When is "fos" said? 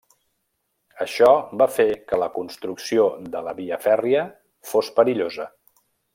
4.73-4.91